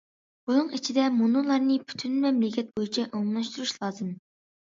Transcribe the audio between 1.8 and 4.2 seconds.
پۈتۈن مەملىكەت بويىچە ئومۇملاشتۇرۇش لازىم.